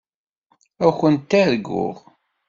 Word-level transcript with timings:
Ad 0.85 0.93
kent-arguɣ. 0.99 1.95